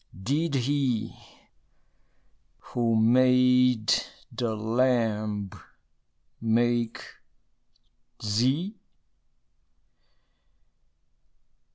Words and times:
Did 0.23 0.55
he 0.55 1.15
who 2.57 2.95
made 2.95 3.93
the 4.31 4.55
lamb 4.55 5.51
make 6.41 7.03
thee? 8.19 8.77